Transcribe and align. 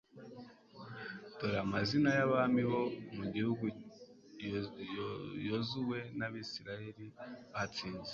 dore 1.37 1.57
amazina 1.65 2.07
y'abami 2.17 2.61
bo 2.71 2.81
mu 3.15 3.23
gihugu 3.33 3.65
yozuwe 5.47 5.97
n'abayisraheli 6.17 7.05
batsinze 7.53 8.09